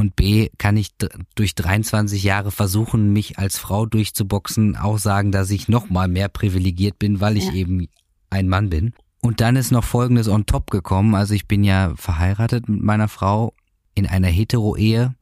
[0.00, 0.92] und B, kann ich
[1.34, 6.30] durch 23 Jahre versuchen, mich als Frau durchzuboxen, auch sagen, dass ich noch mal mehr
[6.30, 7.52] privilegiert bin, weil ich ja.
[7.52, 7.86] eben
[8.30, 8.94] ein Mann bin.
[9.20, 11.14] Und dann ist noch Folgendes on top gekommen.
[11.14, 13.52] Also ich bin ja verheiratet mit meiner Frau
[13.94, 15.14] in einer Hetero-Ehe.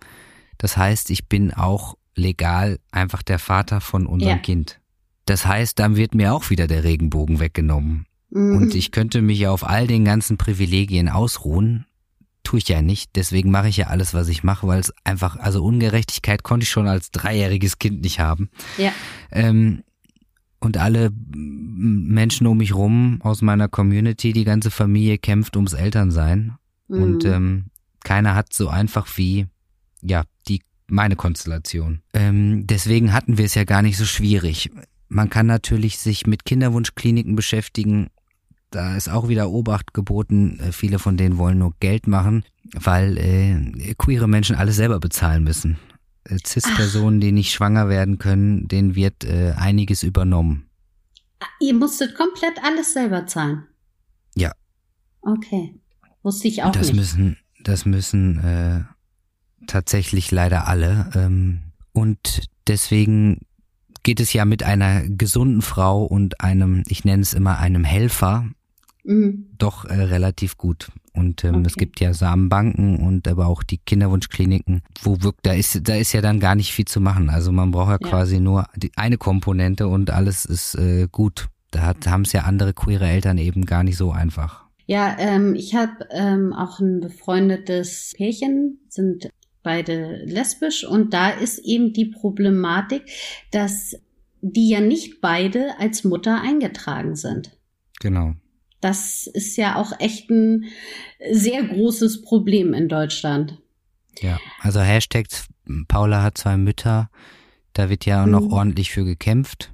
[0.58, 4.38] Das heißt, ich bin auch legal einfach der Vater von unserem ja.
[4.38, 4.80] Kind.
[5.24, 8.06] Das heißt, dann wird mir auch wieder der Regenbogen weggenommen.
[8.30, 8.56] Mhm.
[8.56, 11.86] Und ich könnte mich ja auf all den ganzen Privilegien ausruhen,
[12.42, 13.10] tue ich ja nicht.
[13.16, 16.70] Deswegen mache ich ja alles, was ich mache, weil es einfach, also Ungerechtigkeit konnte ich
[16.70, 18.48] schon als dreijähriges Kind nicht haben.
[18.78, 18.92] Ja.
[19.30, 19.82] Ähm,
[20.60, 26.56] und alle Menschen um mich rum aus meiner Community, die ganze Familie kämpft ums Elternsein.
[26.88, 27.02] Mhm.
[27.02, 27.64] Und ähm,
[28.02, 29.46] keiner hat so einfach wie,
[30.02, 32.00] ja, die meine Konstellation.
[32.14, 34.70] Ähm, deswegen hatten wir es ja gar nicht so schwierig.
[35.08, 38.08] Man kann natürlich sich mit Kinderwunschkliniken beschäftigen
[38.70, 40.60] da ist auch wieder Obacht geboten.
[40.60, 45.44] Äh, viele von denen wollen nur Geld machen, weil äh, queere Menschen alles selber bezahlen
[45.44, 45.78] müssen.
[46.24, 50.68] Äh, Cis-Personen, die nicht schwanger werden können, denen wird äh, einiges übernommen.
[51.40, 53.64] Ah, ihr musstet komplett alles selber zahlen?
[54.34, 54.52] Ja.
[55.20, 55.74] Okay.
[56.22, 56.96] Wusste ich auch das nicht.
[56.96, 58.84] Müssen, das müssen äh,
[59.66, 61.10] tatsächlich leider alle.
[61.14, 61.60] Ähm,
[61.92, 63.40] und deswegen
[64.02, 68.48] geht es ja mit einer gesunden Frau und einem, ich nenne es immer einem Helfer,
[69.08, 69.46] mhm.
[69.58, 70.90] doch äh, relativ gut.
[71.12, 71.66] Und ähm, okay.
[71.66, 76.12] es gibt ja Samenbanken und aber auch die Kinderwunschkliniken, wo wirkt, da ist, da ist
[76.12, 77.28] ja dann gar nicht viel zu machen.
[77.28, 78.08] Also man braucht ja, ja.
[78.08, 81.48] quasi nur die, eine Komponente und alles ist äh, gut.
[81.70, 84.64] Da haben es ja andere queere Eltern eben gar nicht so einfach.
[84.86, 89.28] Ja, ähm, ich habe ähm, auch ein befreundetes Pärchen, sind
[89.62, 93.02] beide lesbisch und da ist eben die Problematik,
[93.50, 93.96] dass
[94.40, 97.58] die ja nicht beide als Mutter eingetragen sind.
[98.00, 98.34] Genau.
[98.80, 100.66] Das ist ja auch echt ein
[101.30, 103.58] sehr großes Problem in Deutschland.
[104.20, 105.26] Ja, also Hashtag
[105.86, 107.10] Paula hat zwei Mütter,
[107.72, 108.52] da wird ja auch noch mhm.
[108.52, 109.72] ordentlich für gekämpft.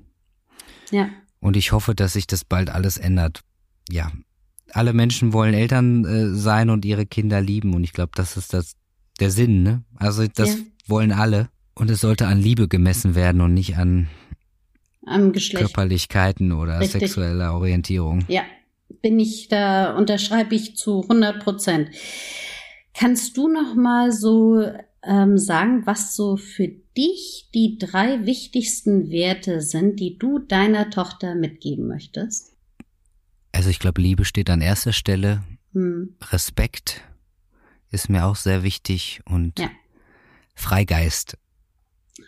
[0.90, 1.09] Ja.
[1.40, 3.43] Und ich hoffe, dass sich das bald alles ändert.
[3.90, 4.11] Ja,
[4.73, 8.53] alle Menschen wollen Eltern äh, sein und ihre Kinder lieben und ich glaube, das ist
[8.53, 8.77] das
[9.21, 9.85] der Sinn, ne?
[9.97, 10.61] Also das ja.
[10.87, 14.09] wollen alle und es sollte an Liebe gemessen werden und nicht an
[15.07, 15.67] am Geschlecht.
[15.67, 17.03] Körperlichkeiten oder Richtig.
[17.03, 18.25] sexueller Orientierung.
[18.29, 18.43] Ja,
[18.88, 21.90] bin ich da, unterschreibe ich zu 100 Prozent.
[22.94, 24.64] Kannst du noch mal so
[25.03, 31.35] ähm, sagen, was so für dich die drei wichtigsten Werte sind, die du deiner Tochter
[31.35, 32.53] mitgeben möchtest?
[33.53, 35.42] Also ich glaube, Liebe steht an erster Stelle.
[35.73, 36.16] Hm.
[36.31, 37.03] Respekt
[37.90, 39.70] ist mir auch sehr wichtig und ja.
[40.55, 41.37] Freigeist.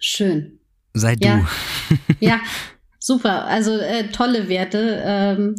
[0.00, 0.60] Schön.
[0.94, 1.46] Sei ja.
[1.88, 2.14] du.
[2.20, 2.40] ja,
[3.06, 3.44] super.
[3.46, 5.02] Also äh, tolle Werte.
[5.04, 5.54] Ähm,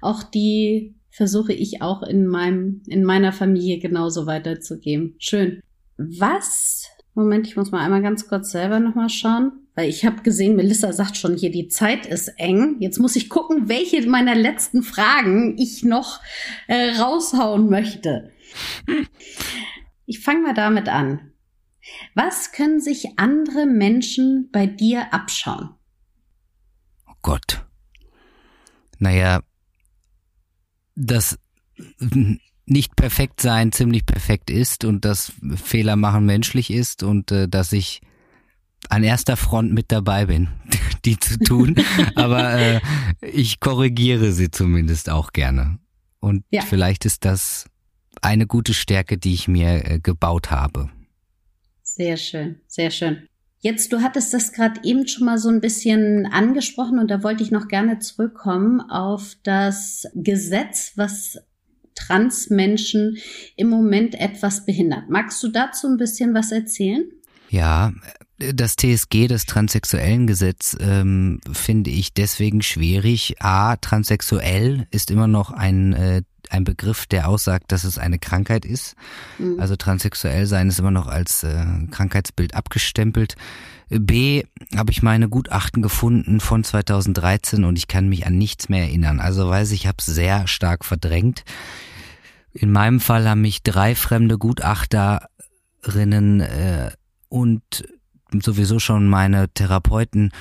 [0.00, 5.16] auch die versuche ich auch in meinem, in meiner Familie genauso weiterzugeben.
[5.18, 5.60] Schön.
[5.98, 6.88] Was?
[7.14, 9.52] Moment, ich muss mal einmal ganz kurz selber nochmal schauen.
[9.74, 12.76] Weil ich habe gesehen, Melissa sagt schon hier, die Zeit ist eng.
[12.80, 16.20] Jetzt muss ich gucken, welche meiner letzten Fragen ich noch
[16.68, 18.30] äh, raushauen möchte.
[20.04, 21.32] Ich fange mal damit an.
[22.14, 25.70] Was können sich andere Menschen bei dir abschauen?
[27.22, 27.64] Gott.
[28.98, 29.40] Naja,
[30.94, 31.38] das
[32.66, 37.72] nicht perfekt sein ziemlich perfekt ist und dass Fehler machen menschlich ist und äh, dass
[37.72, 38.00] ich
[38.88, 40.48] an erster Front mit dabei bin,
[41.04, 41.76] die zu tun.
[42.14, 42.80] Aber äh,
[43.20, 45.78] ich korrigiere sie zumindest auch gerne.
[46.20, 46.62] Und ja.
[46.62, 47.66] vielleicht ist das
[48.20, 50.90] eine gute Stärke, die ich mir äh, gebaut habe.
[51.82, 53.26] Sehr schön, sehr schön.
[53.64, 57.44] Jetzt, du hattest das gerade eben schon mal so ein bisschen angesprochen und da wollte
[57.44, 61.38] ich noch gerne zurückkommen auf das Gesetz, was
[61.94, 63.18] Transmenschen
[63.54, 65.08] im Moment etwas behindert.
[65.10, 67.04] Magst du dazu ein bisschen was erzählen?
[67.52, 67.92] Ja,
[68.38, 73.36] das TSG, das Transsexuellengesetz, ähm, finde ich deswegen schwierig.
[73.40, 78.64] A, transsexuell ist immer noch ein, äh, ein Begriff, der aussagt, dass es eine Krankheit
[78.64, 78.96] ist.
[79.38, 79.60] Mhm.
[79.60, 83.36] Also transsexuell sein ist immer noch als äh, Krankheitsbild abgestempelt.
[83.90, 88.84] B, habe ich meine Gutachten gefunden von 2013 und ich kann mich an nichts mehr
[88.84, 89.20] erinnern.
[89.20, 91.44] Also weiß ich, ich habe es sehr stark verdrängt.
[92.54, 96.92] In meinem Fall haben mich drei fremde Gutachterinnen äh,
[97.32, 97.82] und
[98.42, 100.32] sowieso schon meine Therapeuten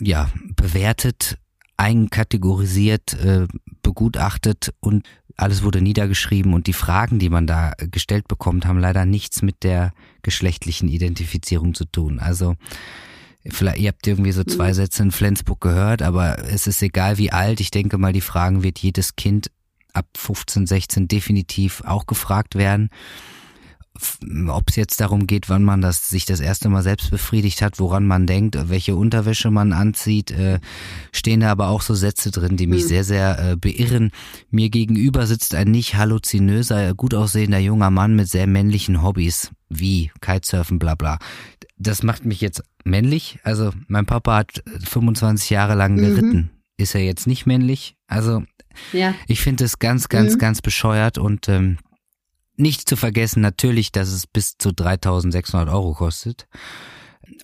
[0.00, 1.38] ja bewertet,
[1.76, 3.46] einkategorisiert, äh,
[3.82, 9.06] begutachtet und alles wurde niedergeschrieben und die Fragen, die man da gestellt bekommt, haben leider
[9.06, 12.18] nichts mit der geschlechtlichen Identifizierung zu tun.
[12.18, 12.56] Also
[13.46, 14.74] vielleicht ihr habt irgendwie so zwei mhm.
[14.74, 17.60] Sätze in Flensburg gehört, aber es ist egal wie alt.
[17.60, 19.50] Ich denke mal, die Fragen wird jedes Kind
[19.92, 22.90] ab 15, 16 definitiv auch gefragt werden
[24.48, 27.78] ob es jetzt darum geht, wann man das sich das erste Mal selbst befriedigt hat,
[27.78, 30.60] woran man denkt, welche Unterwäsche man anzieht, äh,
[31.12, 32.88] stehen da aber auch so Sätze drin, die mich mhm.
[32.88, 34.10] sehr, sehr äh, beirren.
[34.50, 40.10] Mir gegenüber sitzt ein nicht halluzinöser, gut aussehender junger Mann mit sehr männlichen Hobbys, wie
[40.20, 41.18] Kitesurfen, bla bla.
[41.78, 43.38] Das macht mich jetzt männlich.
[43.42, 46.36] Also mein Papa hat 25 Jahre lang geritten.
[46.36, 46.50] Mhm.
[46.76, 47.96] Ist er jetzt nicht männlich?
[48.06, 48.42] Also
[48.92, 49.14] ja.
[49.26, 50.38] ich finde es ganz, ganz, mhm.
[50.38, 51.78] ganz bescheuert und ähm,
[52.56, 56.46] nicht zu vergessen natürlich, dass es bis zu 3600 Euro kostet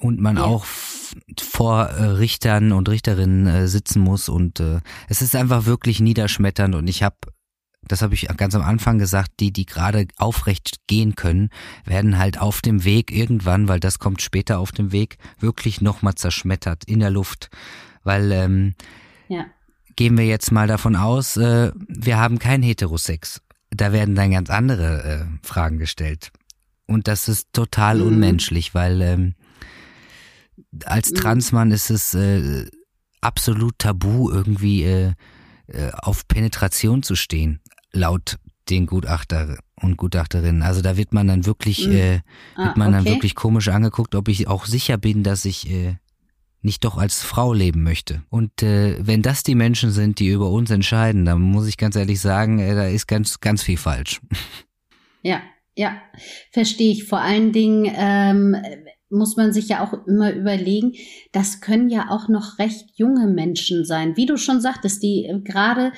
[0.00, 0.44] und man ja.
[0.44, 0.64] auch
[1.40, 6.74] vor äh, Richtern und Richterinnen äh, sitzen muss und äh, es ist einfach wirklich niederschmetternd
[6.74, 7.16] und ich habe
[7.82, 11.48] das habe ich ganz am Anfang gesagt, die, die gerade aufrecht gehen können,
[11.84, 16.16] werden halt auf dem Weg irgendwann, weil das kommt später auf dem Weg, wirklich nochmal
[16.16, 17.50] zerschmettert in der Luft.
[18.02, 18.74] Weil ähm,
[19.28, 19.46] ja.
[19.96, 23.40] gehen wir jetzt mal davon aus, äh, wir haben kein Heterosex
[23.70, 26.30] da werden dann ganz andere äh, Fragen gestellt.
[26.86, 28.06] Und das ist total mhm.
[28.06, 29.34] unmenschlich, weil ähm,
[30.84, 31.16] als mhm.
[31.16, 32.66] Transmann ist es äh,
[33.20, 35.12] absolut tabu, irgendwie äh,
[35.66, 37.60] äh, auf Penetration zu stehen,
[37.92, 38.38] laut
[38.70, 40.62] den Gutachter und Gutachterinnen.
[40.62, 41.92] Also da wird man dann wirklich, mhm.
[41.92, 42.22] äh, wird
[42.56, 43.04] ah, man okay.
[43.04, 45.96] dann wirklich komisch angeguckt, ob ich auch sicher bin, dass ich äh,
[46.68, 48.22] nicht doch als Frau leben möchte.
[48.28, 51.96] Und äh, wenn das die Menschen sind, die über uns entscheiden, dann muss ich ganz
[51.96, 54.20] ehrlich sagen, äh, da ist ganz, ganz viel falsch.
[55.22, 55.40] Ja,
[55.74, 56.00] ja,
[56.52, 57.04] verstehe ich.
[57.04, 58.54] Vor allen Dingen ähm,
[59.08, 60.92] muss man sich ja auch immer überlegen,
[61.32, 65.40] das können ja auch noch recht junge Menschen sein, wie du schon sagtest, die äh,
[65.40, 65.92] gerade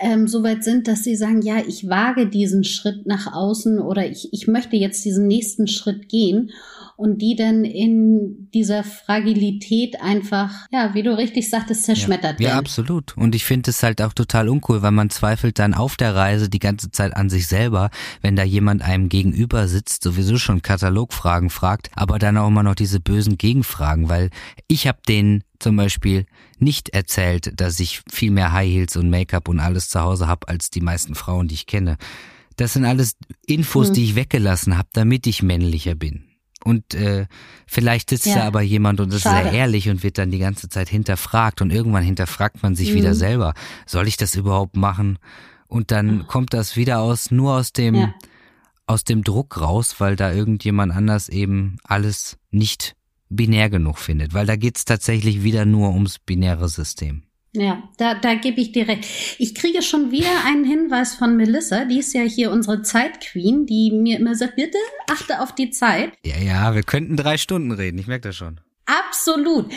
[0.00, 4.10] ähm, so weit sind, dass sie sagen, ja, ich wage diesen Schritt nach außen oder
[4.10, 6.50] ich, ich möchte jetzt diesen nächsten Schritt gehen
[7.00, 12.46] und die dann in dieser Fragilität einfach, ja, wie du richtig sagtest, zerschmettert ja.
[12.46, 12.52] werden.
[12.52, 13.16] Ja, absolut.
[13.16, 16.50] Und ich finde es halt auch total uncool, weil man zweifelt dann auf der Reise
[16.50, 17.88] die ganze Zeit an sich selber,
[18.20, 22.74] wenn da jemand einem gegenüber sitzt, sowieso schon Katalogfragen fragt, aber dann auch immer noch
[22.74, 24.28] diese bösen Gegenfragen, weil
[24.68, 26.26] ich habe denen zum Beispiel
[26.58, 30.48] nicht erzählt, dass ich viel mehr High Heels und Make-up und alles zu Hause habe
[30.48, 31.96] als die meisten Frauen, die ich kenne.
[32.56, 33.94] Das sind alles Infos, hm.
[33.94, 36.29] die ich weggelassen habe, damit ich männlicher bin.
[36.62, 37.26] Und äh,
[37.66, 38.36] vielleicht sitzt ja.
[38.36, 39.50] da aber jemand und ist Schade.
[39.50, 42.96] sehr ehrlich und wird dann die ganze Zeit hinterfragt und irgendwann hinterfragt man sich mhm.
[42.96, 43.54] wieder selber,
[43.86, 45.18] soll ich das überhaupt machen?
[45.68, 46.26] Und dann mhm.
[46.26, 48.14] kommt das wieder aus nur aus dem ja.
[48.86, 52.96] aus dem Druck raus, weil da irgendjemand anders eben alles nicht
[53.30, 57.22] binär genug findet, weil da geht's tatsächlich wieder nur ums binäre System.
[57.52, 59.04] Ja, da, da gebe ich dir recht.
[59.38, 63.90] Ich kriege schon wieder einen Hinweis von Melissa, die ist ja hier unsere Zeitqueen, die
[63.90, 64.78] mir immer sagt, bitte
[65.10, 66.12] achte auf die Zeit.
[66.24, 68.60] Ja, ja, wir könnten drei Stunden reden, ich merke das schon.
[68.86, 69.72] Absolut.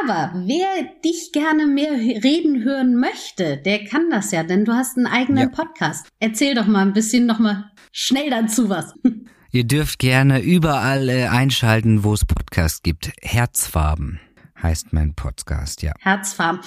[0.00, 4.96] Aber wer dich gerne mehr reden hören möchte, der kann das ja, denn du hast
[4.96, 5.54] einen eigenen ja.
[5.54, 6.06] Podcast.
[6.18, 8.94] Erzähl doch mal ein bisschen noch mal schnell dazu was.
[9.50, 13.12] Ihr dürft gerne überall äh, einschalten, wo es Podcasts gibt.
[13.22, 14.20] Herzfarben
[14.60, 15.92] heißt mein Podcast, ja.
[16.00, 16.60] Herzfarben.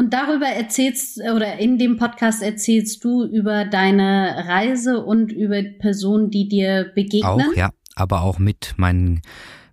[0.00, 6.30] Und darüber erzählst oder in dem Podcast erzählst du über deine Reise und über Personen,
[6.30, 7.50] die dir begegnen.
[7.50, 9.20] Auch, ja, aber auch mit meinen,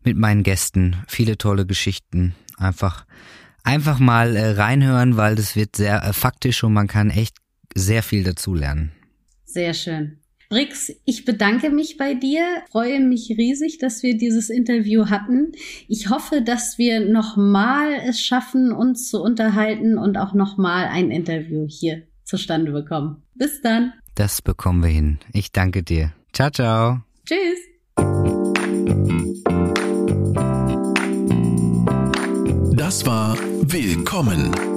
[0.03, 0.97] mit meinen Gästen.
[1.07, 2.35] Viele tolle Geschichten.
[2.57, 3.05] Einfach,
[3.63, 7.37] einfach mal äh, reinhören, weil das wird sehr äh, faktisch und man kann echt
[7.73, 8.91] sehr viel dazulernen.
[9.45, 10.19] Sehr schön.
[10.49, 15.51] Brix, ich bedanke mich bei dir, freue mich riesig, dass wir dieses Interview hatten.
[15.89, 21.67] Ich hoffe, dass wir nochmal es schaffen, uns zu unterhalten und auch nochmal ein Interview
[21.67, 23.23] hier zustande bekommen.
[23.35, 23.93] Bis dann.
[24.15, 25.19] Das bekommen wir hin.
[25.33, 26.13] Ich danke dir.
[26.31, 27.01] Ciao, ciao.
[27.25, 27.59] Tschüss.
[32.73, 34.76] Das war Willkommen